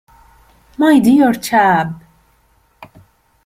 My 0.79 0.97
dear 0.99 1.31
chap! 1.31 1.91